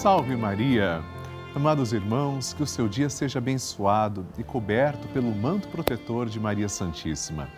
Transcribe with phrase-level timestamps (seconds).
[0.00, 1.02] Salve Maria!
[1.56, 6.68] Amados irmãos, que o seu dia seja abençoado e coberto pelo manto protetor de Maria
[6.68, 7.48] Santíssima.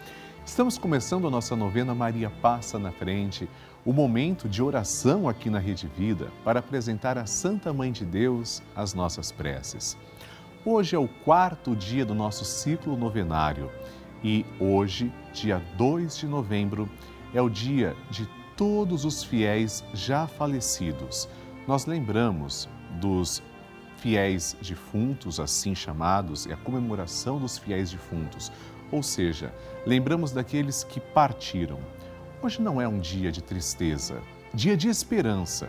[0.42, 3.46] Estamos começando a nossa novena Maria Passa na Frente,
[3.84, 8.62] o momento de oração aqui na Rede Vida para apresentar à Santa Mãe de Deus
[8.74, 9.94] as nossas preces.
[10.64, 13.70] Hoje é o quarto dia do nosso ciclo novenário
[14.24, 16.88] e hoje, dia 2 de novembro,
[17.34, 18.26] é o dia de
[18.56, 21.28] todos os fiéis já falecidos.
[21.70, 22.68] Nós lembramos
[23.00, 23.40] dos
[23.98, 28.50] fiéis defuntos, assim chamados, é a comemoração dos fiéis defuntos,
[28.90, 29.54] ou seja,
[29.86, 31.78] lembramos daqueles que partiram.
[32.42, 34.20] Hoje não é um dia de tristeza,
[34.52, 35.68] dia de esperança.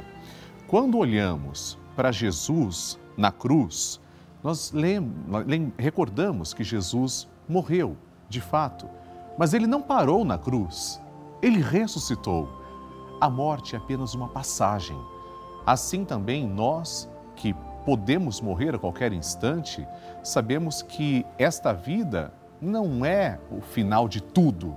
[0.66, 4.02] Quando olhamos para Jesus na cruz,
[4.44, 7.96] nós lem recordamos que Jesus morreu,
[8.28, 8.90] de fato,
[9.38, 11.00] mas ele não parou na cruz,
[11.44, 12.50] ele ressuscitou.
[13.22, 14.98] A morte é apenas uma passagem.
[15.66, 19.88] Assim também nós que podemos morrer a qualquer instante,
[20.24, 24.76] sabemos que esta vida não é o final de tudo,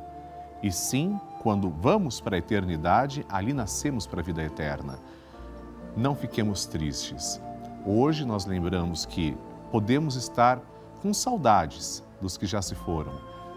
[0.62, 4.98] e sim, quando vamos para a eternidade, ali nascemos para a vida eterna.
[5.94, 7.38] Não fiquemos tristes.
[7.84, 9.36] Hoje nós lembramos que
[9.70, 10.58] podemos estar
[11.02, 13.12] com saudades dos que já se foram,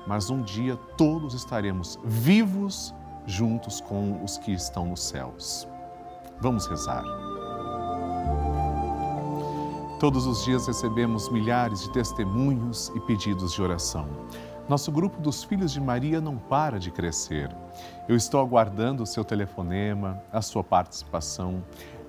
[0.05, 2.93] mas um dia todos estaremos vivos
[3.25, 5.65] juntos com os que estão nos céus.
[6.39, 7.03] Vamos rezar.
[9.99, 14.07] Todos os dias recebemos milhares de testemunhos e pedidos de oração.
[14.69, 17.49] Nosso grupo dos Filhos de Maria não para de crescer.
[18.07, 21.63] Eu estou aguardando o seu telefonema, a sua participação.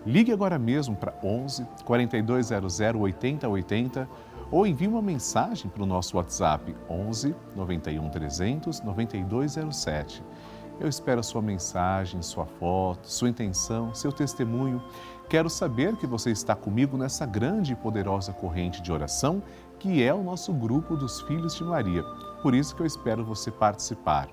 [0.04, 4.08] Ligue agora mesmo para 11 4200 8080
[4.50, 10.22] ou envie uma mensagem para o nosso WhatsApp 11 91 300 9207.
[10.80, 14.80] Eu espero a sua mensagem, sua foto, sua intenção, seu testemunho.
[15.28, 19.42] Quero saber que você está comigo nessa grande e poderosa corrente de oração
[19.78, 22.02] que é o nosso grupo dos Filhos de Maria.
[22.42, 24.28] Por isso que eu espero você participar.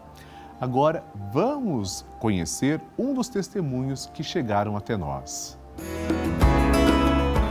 [0.60, 5.58] Agora, vamos conhecer um dos testemunhos que chegaram até nós.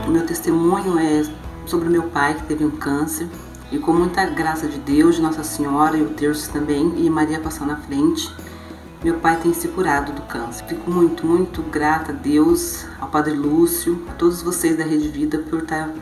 [0.07, 1.23] O meu testemunho é
[1.65, 3.29] sobre meu pai que teve um câncer
[3.71, 7.39] e com muita graça de Deus, de Nossa Senhora e o terço também e Maria
[7.39, 8.33] passando na frente,
[9.05, 10.65] meu pai tem se curado do câncer.
[10.65, 15.37] Fico muito, muito grata a Deus, ao Padre Lúcio, a todos vocês da Rede Vida
[15.47, 15.93] por estar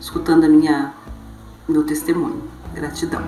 [0.00, 0.92] escutando a minha,
[1.68, 2.42] meu testemunho.
[2.74, 3.22] Gratidão.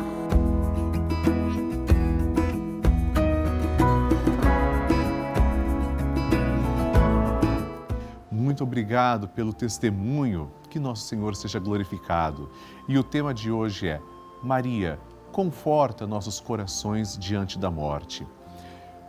[8.33, 10.51] Muito obrigado pelo testemunho.
[10.69, 12.51] Que nosso Senhor seja glorificado.
[12.89, 14.01] E o tema de hoje é
[14.43, 14.99] Maria,
[15.31, 18.27] conforta nossos corações diante da morte.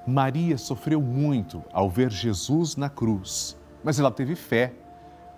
[0.06, 4.74] Maria sofreu muito ao ver Jesus na cruz, mas ela teve fé.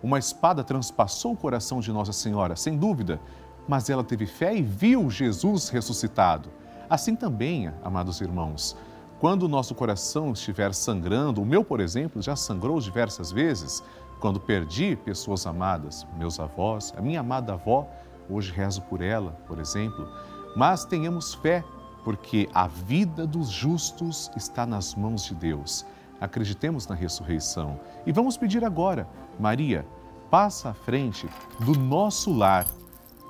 [0.01, 3.19] Uma espada transpassou o coração de Nossa Senhora, sem dúvida,
[3.67, 6.49] mas ela teve fé e viu Jesus ressuscitado.
[6.89, 8.75] Assim também, amados irmãos,
[9.19, 13.83] quando o nosso coração estiver sangrando, o meu, por exemplo, já sangrou diversas vezes,
[14.19, 17.89] quando perdi pessoas amadas, meus avós, a minha amada avó,
[18.29, 20.07] hoje rezo por ela, por exemplo,
[20.55, 21.63] mas tenhamos fé
[22.03, 25.85] porque a vida dos justos está nas mãos de Deus.
[26.19, 27.79] Acreditemos na ressurreição.
[28.05, 29.07] E vamos pedir agora,
[29.39, 29.85] Maria,
[30.29, 31.27] passa à frente
[31.59, 32.67] do nosso lar.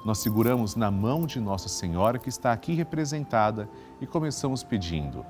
[0.06, 3.69] Nós seguramos na mão de Nossa Senhora que está aqui representada
[4.01, 5.25] e começamos pedindo.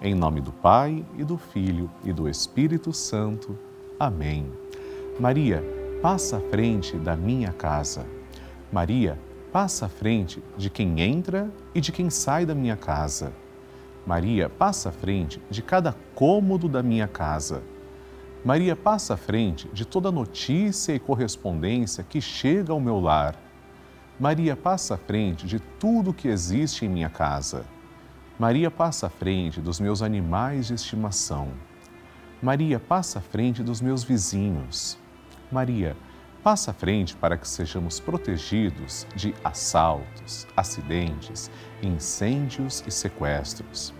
[0.00, 3.58] Em nome do Pai e do Filho e do Espírito Santo.
[3.98, 4.50] Amém.
[5.20, 5.62] Maria,
[6.02, 8.06] passa à frente da minha casa.
[8.72, 9.18] Maria,
[9.54, 13.32] passa à frente de quem entra e de quem sai da minha casa.
[14.04, 17.62] Maria passa à frente de cada cômodo da minha casa.
[18.44, 23.36] Maria passa à frente de toda notícia e correspondência que chega ao meu lar.
[24.18, 27.64] Maria passa à frente de tudo que existe em minha casa.
[28.36, 31.46] Maria passa à frente dos meus animais de estimação.
[32.42, 34.98] Maria passa à frente dos meus vizinhos.
[35.48, 35.96] Maria
[36.44, 41.50] passa à frente para que sejamos protegidos de assaltos, acidentes,
[41.82, 43.94] incêndios e sequestros.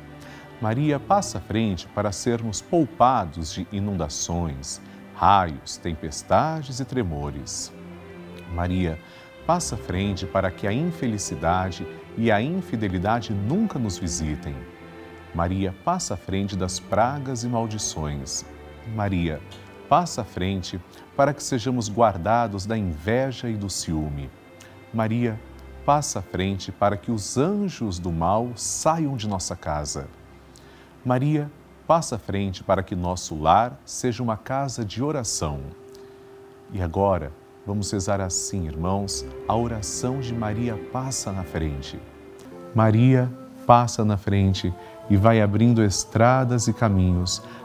[0.60, 4.78] Maria passa à frente para sermos poupados de inundações,
[5.14, 7.72] raios, tempestades e tremores.
[8.52, 8.98] Maria
[9.46, 14.54] passa à frente para que a infelicidade e a infidelidade nunca nos visitem.
[15.34, 18.44] Maria passa à frente das pragas e maldições.
[18.94, 19.40] Maria
[19.94, 20.80] passa à frente
[21.16, 24.28] para que sejamos guardados da inveja e do ciúme.
[24.92, 25.38] Maria,
[25.86, 30.08] passa à frente para que os anjos do mal saiam de nossa casa.
[31.04, 31.48] Maria,
[31.86, 35.60] passa à frente para que nosso lar seja uma casa de oração.
[36.72, 37.30] E agora,
[37.64, 42.00] vamos rezar assim, irmãos, a oração de Maria passa na frente.
[42.74, 43.30] Maria
[43.64, 44.74] passa na frente
[45.08, 47.40] e vai abrindo estradas e caminhos,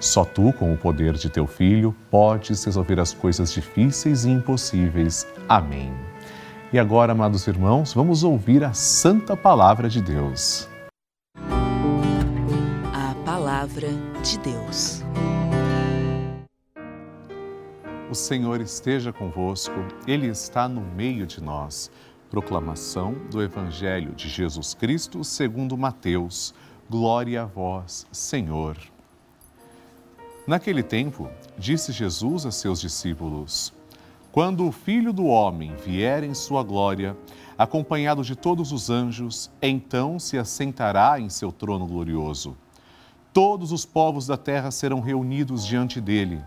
[0.00, 5.26] Só tu, com o poder de teu Filho, podes resolver as coisas difíceis e impossíveis.
[5.48, 5.92] Amém.
[6.72, 10.68] E agora, amados irmãos, vamos ouvir a Santa Palavra de Deus.
[12.94, 13.88] A Palavra
[14.22, 15.02] de Deus.
[18.10, 19.74] O Senhor esteja convosco,
[20.06, 21.90] Ele está no meio de nós.
[22.30, 26.54] Proclamação do Evangelho de Jesus Cristo segundo Mateus.
[26.88, 28.76] Glória a vós, Senhor.
[30.48, 31.28] Naquele tempo,
[31.58, 33.70] disse Jesus a seus discípulos:
[34.32, 37.14] Quando o Filho do Homem vier em sua glória,
[37.58, 42.56] acompanhado de todos os anjos, então se assentará em seu trono glorioso.
[43.30, 46.42] Todos os povos da terra serão reunidos diante dele,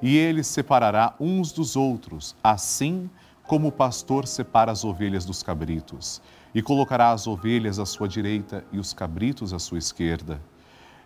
[0.00, 3.10] e ele separará uns dos outros, assim
[3.42, 6.22] como o pastor separa as ovelhas dos cabritos,
[6.54, 10.40] e colocará as ovelhas à sua direita e os cabritos à sua esquerda.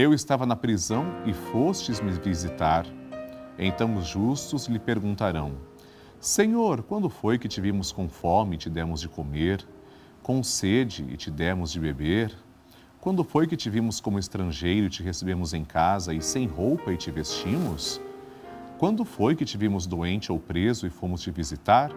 [0.00, 2.86] Eu estava na prisão e fostes me visitar.
[3.58, 5.54] Então os justos lhe perguntarão:
[6.20, 9.66] Senhor, quando foi que te vimos com fome e te demos de comer,
[10.22, 12.32] com sede e te demos de beber?
[13.00, 16.92] Quando foi que te vimos como estrangeiro e te recebemos em casa e sem roupa
[16.92, 18.00] e te vestimos?
[18.78, 21.90] Quando foi que te vimos doente ou preso e fomos te visitar?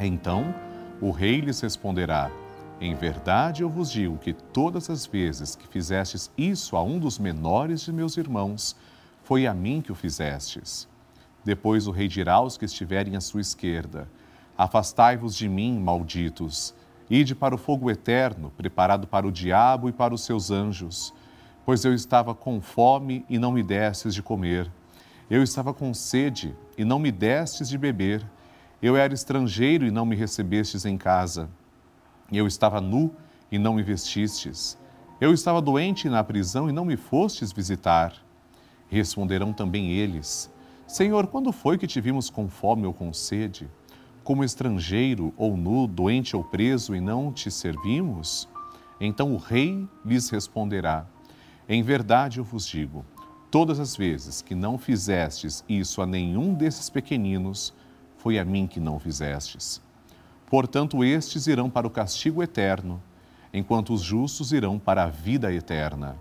[0.00, 0.52] Então
[1.00, 2.28] o rei lhes responderá:
[2.86, 7.18] em verdade eu vos digo que todas as vezes que fizestes isso a um dos
[7.18, 8.76] menores de meus irmãos,
[9.22, 10.86] foi a mim que o fizestes.
[11.42, 14.06] Depois o rei dirá aos que estiverem à sua esquerda:
[14.56, 16.74] Afastai-vos de mim, malditos,
[17.08, 21.14] ide para o fogo eterno, preparado para o diabo e para os seus anjos.
[21.64, 24.70] Pois eu estava com fome e não me destes de comer.
[25.30, 28.22] Eu estava com sede e não me destes de beber.
[28.82, 31.48] Eu era estrangeiro e não me recebestes em casa.
[32.32, 33.14] Eu estava nu
[33.50, 34.78] e não me vestistes.
[35.20, 38.14] Eu estava doente na prisão e não me fostes visitar.
[38.88, 40.50] Responderão também eles:
[40.86, 43.68] Senhor, quando foi que te vimos com fome ou com sede?
[44.22, 48.48] Como estrangeiro ou nu, doente ou preso e não te servimos?
[49.00, 51.06] Então o rei lhes responderá:
[51.68, 53.04] Em verdade eu vos digo,
[53.50, 57.74] todas as vezes que não fizestes isso a nenhum desses pequeninos,
[58.16, 59.82] foi a mim que não fizestes.
[60.46, 63.02] Portanto, estes irão para o castigo eterno,
[63.52, 66.16] enquanto os justos irão para a vida eterna.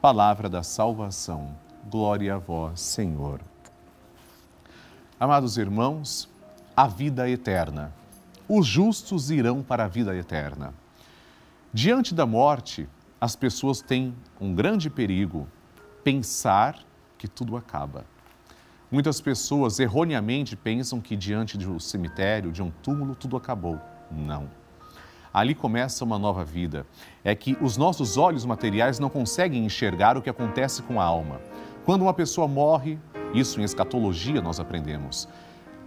[0.00, 1.56] Palavra da salvação.
[1.90, 3.40] Glória a vós, Senhor.
[5.18, 6.28] Amados irmãos,
[6.76, 7.92] a vida eterna.
[8.48, 10.74] Os justos irão para a vida eterna.
[11.72, 12.88] Diante da morte,
[13.20, 15.48] as pessoas têm um grande perigo:
[16.02, 16.78] pensar
[17.16, 18.04] que tudo acaba.
[18.94, 23.76] Muitas pessoas erroneamente pensam que diante de um cemitério, de um túmulo, tudo acabou.
[24.08, 24.48] Não.
[25.32, 26.86] Ali começa uma nova vida.
[27.24, 31.40] É que os nossos olhos materiais não conseguem enxergar o que acontece com a alma.
[31.84, 32.96] Quando uma pessoa morre,
[33.34, 35.28] isso em escatologia nós aprendemos,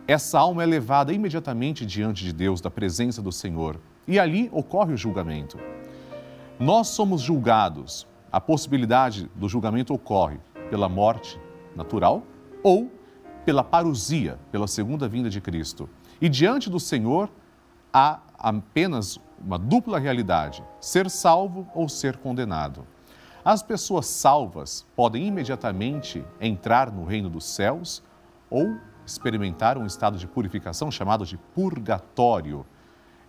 [0.06, 4.92] essa alma é levada imediatamente diante de Deus, da presença do Senhor, e ali ocorre
[4.92, 5.58] o julgamento.
[6.60, 11.40] Nós somos julgados, a possibilidade do julgamento ocorre pela morte
[11.74, 12.22] natural
[12.62, 12.97] ou
[13.48, 15.90] pela parousia, pela segunda vinda de Cristo.
[16.20, 17.30] E diante do Senhor
[17.94, 22.86] há apenas uma dupla realidade: ser salvo ou ser condenado.
[23.46, 28.04] As pessoas salvas podem imediatamente entrar no reino dos céus
[28.50, 28.76] ou
[29.06, 32.66] experimentar um estado de purificação chamado de purgatório.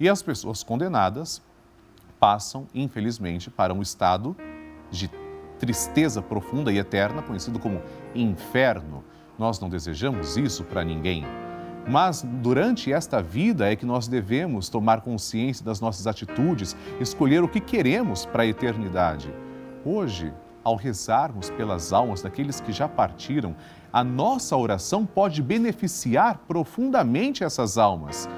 [0.00, 1.40] E as pessoas condenadas
[2.18, 4.36] passam, infelizmente, para um estado
[4.90, 5.08] de
[5.60, 7.80] tristeza profunda e eterna, conhecido como
[8.16, 9.04] inferno.
[9.38, 11.24] Nós não desejamos isso para ninguém.
[11.88, 17.48] Mas durante esta vida é que nós devemos tomar consciência das nossas atitudes, escolher o
[17.48, 19.32] que queremos para a eternidade.
[19.84, 23.54] Hoje, ao rezarmos pelas almas daqueles que já partiram,
[23.92, 28.28] a nossa oração pode beneficiar profundamente essas almas.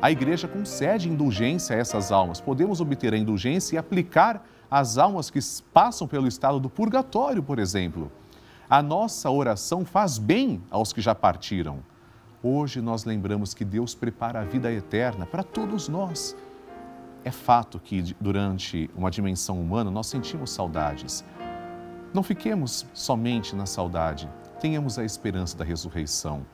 [0.00, 2.40] A igreja concede indulgência a essas almas.
[2.40, 5.40] Podemos obter a indulgência e aplicar às almas que
[5.72, 8.12] passam pelo estado do purgatório, por exemplo.
[8.68, 11.80] A nossa oração faz bem aos que já partiram.
[12.42, 16.34] Hoje nós lembramos que Deus prepara a vida eterna para todos nós.
[17.22, 21.22] É fato que durante uma dimensão humana nós sentimos saudades.
[22.14, 24.30] Não fiquemos somente na saudade,
[24.60, 26.46] tenhamos a esperança da ressurreição.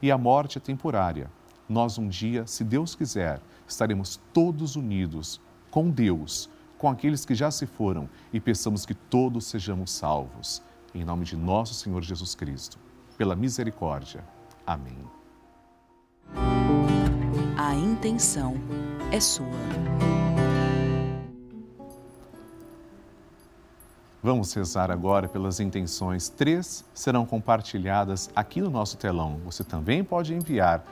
[0.00, 1.30] E a morte é temporária.
[1.68, 3.38] Nós um dia, se Deus quiser,
[3.68, 6.48] estaremos todos unidos com Deus,
[6.78, 10.62] com aqueles que já se foram e peçamos que todos sejamos salvos.
[10.92, 12.76] Em nome de nosso Senhor Jesus Cristo,
[13.16, 14.24] pela misericórdia.
[14.66, 14.98] Amém.
[17.56, 18.54] A intenção
[19.12, 19.46] é sua.
[24.20, 26.28] Vamos rezar agora pelas intenções.
[26.28, 29.40] Três serão compartilhadas aqui no nosso telão.
[29.44, 30.84] Você também pode enviar,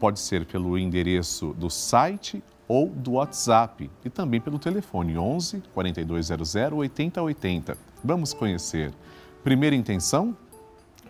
[0.00, 6.54] pode ser pelo endereço do site ou do WhatsApp e também pelo telefone 11 4200
[6.72, 7.76] 8080.
[8.02, 8.92] Vamos conhecer.
[9.44, 10.36] Primeira intenção,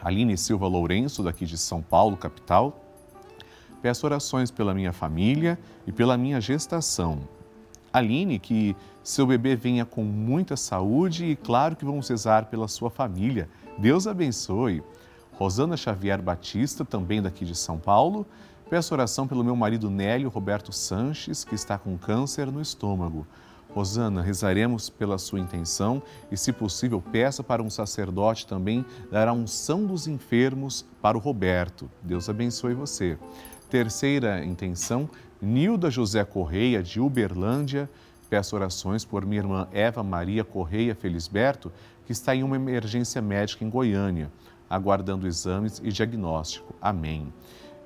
[0.03, 2.85] Aline Silva Lourenço, daqui de São Paulo, capital
[3.85, 7.21] Peço orações pela minha família e pela minha gestação.
[7.93, 12.89] Aline, que seu bebê venha com muita saúde e, claro, que vamos rezar pela sua
[12.89, 13.47] família.
[13.77, 14.83] Deus abençoe.
[15.35, 18.27] Rosana Xavier Batista, também daqui de São Paulo.
[18.71, 23.27] Peço oração pelo meu marido Nélio Roberto Sanches, que está com câncer no estômago.
[23.75, 26.01] Rosana, rezaremos pela sua intenção
[26.31, 31.21] e, se possível, peça para um sacerdote também dar a unção dos enfermos para o
[31.21, 31.91] Roberto.
[32.01, 33.19] Deus abençoe você.
[33.69, 35.11] Terceira intenção,
[35.43, 37.91] Nilda José Correia, de Uberlândia.
[38.31, 41.73] Peço orações por minha irmã Eva Maria Correia Felisberto,
[42.07, 44.31] que está em uma emergência médica em Goiânia,
[44.71, 46.75] aguardando exames e diagnóstico.
[46.81, 47.33] Amém.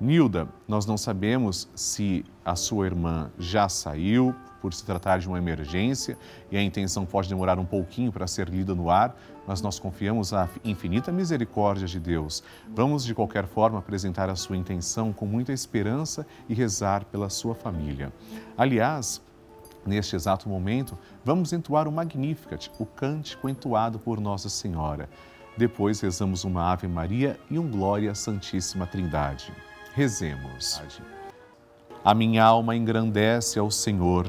[0.00, 5.38] Nilda, nós não sabemos se a sua irmã já saiu, por se tratar de uma
[5.38, 6.16] emergência
[6.50, 10.32] e a intenção pode demorar um pouquinho para ser lida no ar, mas nós confiamos
[10.32, 12.42] na infinita misericórdia de Deus.
[12.74, 17.54] Vamos, de qualquer forma, apresentar a sua intenção com muita esperança e rezar pela sua
[17.54, 18.12] família.
[18.56, 19.22] Aliás,
[19.86, 25.08] Neste exato momento, vamos entoar o Magnificat, o cântico entoado por Nossa Senhora.
[25.56, 29.50] Depois rezamos uma Ave Maria e um Glória à Santíssima Trindade.
[29.94, 30.82] Rezemos.
[32.04, 34.28] A minha alma engrandece ao Senhor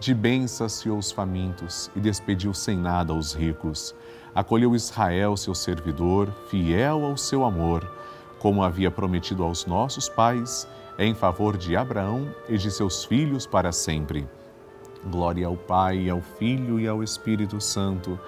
[0.00, 3.94] de bem saciou os famintos e despediu sem nada os ricos.
[4.34, 7.90] Acolheu Israel, seu servidor, fiel ao seu amor,
[8.38, 13.72] como havia prometido aos nossos pais, em favor de Abraão e de seus filhos para
[13.72, 14.28] sempre.
[15.10, 18.18] Glória ao Pai, ao Filho e ao Espírito Santo,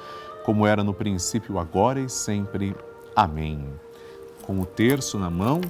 [0.44, 2.74] como era no princípio, agora e sempre.
[3.14, 3.68] Amém.
[4.42, 5.60] Com o terço na mão,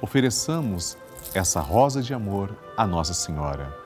[0.00, 0.96] ofereçamos
[1.34, 3.85] essa rosa de amor à Nossa Senhora.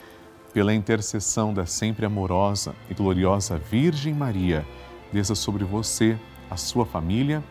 [0.53, 4.65] pela intercessão da sempre amorosa e gloriosa Virgem Maria,
[5.11, 6.17] desça sobre você,
[6.49, 7.43] a sua família,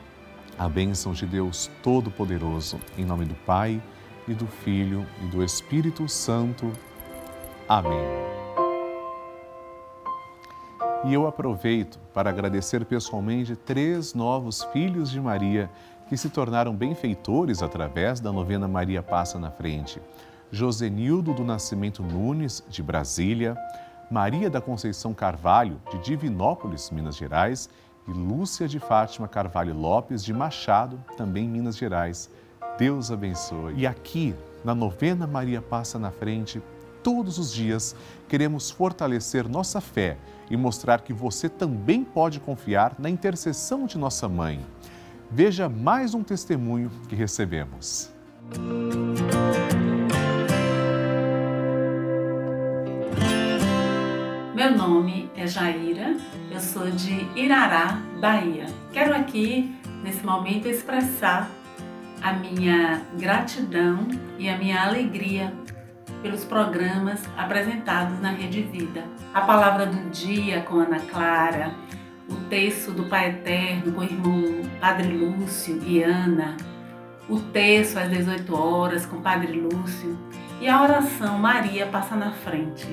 [0.58, 3.82] a bênção de Deus Todo-Poderoso, em nome do Pai
[4.28, 6.70] e do Filho e do Espírito Santo.
[7.68, 8.04] Amém.
[11.04, 15.70] E eu aproveito para agradecer pessoalmente três novos filhos de Maria
[16.08, 19.98] que se tornaram benfeitores através da novena Maria Passa na Frente.
[20.52, 23.56] Josenildo do Nascimento Nunes, de Brasília,
[24.10, 27.68] Maria da Conceição Carvalho, de Divinópolis, Minas Gerais,
[28.08, 32.28] e Lúcia de Fátima Carvalho Lopes, de Machado, também Minas Gerais.
[32.76, 33.74] Deus abençoe.
[33.76, 36.60] E aqui, na novena Maria Passa na Frente,
[37.02, 37.94] todos os dias,
[38.28, 40.16] queremos fortalecer nossa fé
[40.50, 44.64] e mostrar que você também pode confiar na intercessão de nossa mãe.
[45.30, 48.10] Veja mais um testemunho que recebemos.
[54.70, 56.16] Meu nome é Jaira,
[56.48, 58.66] eu sou de Irará, Bahia.
[58.92, 61.50] Quero aqui, nesse momento, expressar
[62.22, 64.06] a minha gratidão
[64.38, 65.52] e a minha alegria
[66.22, 69.02] pelos programas apresentados na Rede Vida.
[69.34, 71.74] A palavra do dia com Ana Clara,
[72.28, 76.56] o texto do Pai Eterno com o irmão Padre Lúcio e Ana,
[77.28, 80.16] o texto às 18 horas com Padre Lúcio
[80.60, 82.86] e a oração Maria passa na frente.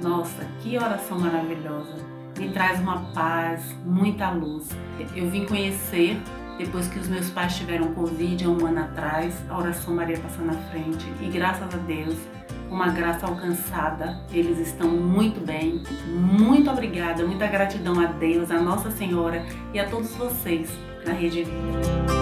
[0.00, 1.96] Nossa, que oração maravilhosa!
[2.38, 4.68] Me traz uma paz, muita luz.
[5.14, 6.20] Eu vim conhecer
[6.58, 10.42] depois que os meus pais tiveram Covid há um ano atrás, a oração Maria passa
[10.42, 12.16] na frente e graças a Deus
[12.70, 14.18] uma graça alcançada.
[14.32, 15.82] Eles estão muito bem.
[16.06, 19.44] Muito obrigada, muita gratidão a Deus, a Nossa Senhora
[19.74, 20.70] e a todos vocês
[21.04, 22.21] na Rede Vida.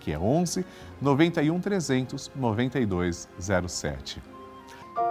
[0.00, 0.64] que é 11
[1.00, 4.22] 91 300 9207.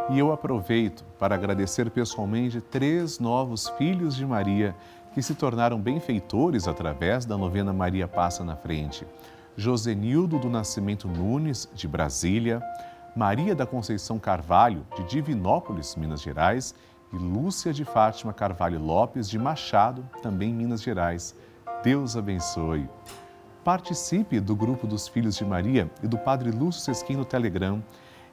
[0.09, 4.75] E eu aproveito para agradecer pessoalmente três novos filhos de Maria
[5.13, 9.05] que se tornaram benfeitores através da novena Maria Passa na Frente.
[9.55, 12.61] Josenildo do Nascimento Nunes, de Brasília,
[13.15, 16.73] Maria da Conceição Carvalho, de Divinópolis, Minas Gerais,
[17.11, 21.35] e Lúcia de Fátima Carvalho Lopes, de Machado, também Minas Gerais.
[21.83, 22.87] Deus abençoe.
[23.69, 27.83] Participe do grupo dos Filhos de Maria e do Padre Lúcio Sesquim no Telegram.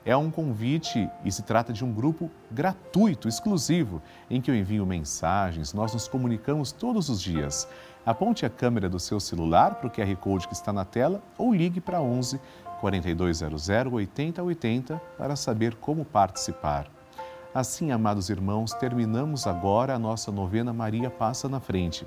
[0.02, 4.86] É um convite e se trata de um grupo gratuito, exclusivo, em que eu envio
[4.86, 7.68] mensagens, nós nos comunicamos todos os dias.
[8.06, 11.52] Aponte a câmera do seu celular para o QR Code que está na tela ou
[11.52, 12.40] ligue para 11
[12.80, 16.86] 4200 8080 para saber como participar.
[17.52, 22.06] Assim, amados irmãos, terminamos agora a nossa novena Maria Passa na Frente.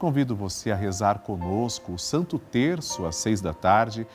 [0.00, 4.06] Convido você a rezar conosco o Santo Terço às seis da tarde,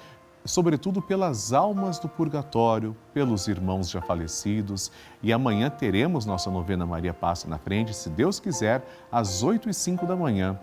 [0.43, 4.91] sobretudo pelas almas do purgatório, pelos irmãos já falecidos.
[5.21, 9.75] E amanhã teremos nossa novena Maria Passa na Frente, se Deus quiser, às oito e
[9.75, 10.59] cinco da manhã.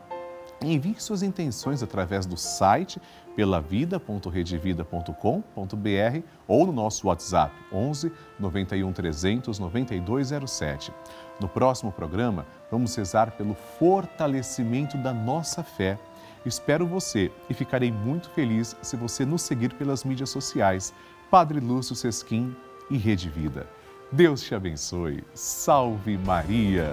[0.64, 3.01] Envie suas intenções através do site
[3.35, 10.92] pelavida.redevida.com.br ou no nosso WhatsApp 11 91 300 9207.
[11.40, 15.98] No próximo programa, vamos rezar pelo fortalecimento da nossa fé.
[16.44, 20.92] Espero você e ficarei muito feliz se você nos seguir pelas mídias sociais.
[21.31, 22.55] Padre Lúcio Sesquim
[22.90, 23.66] e Rede Vida.
[24.11, 25.25] Deus te abençoe.
[25.35, 26.92] Salve Maria!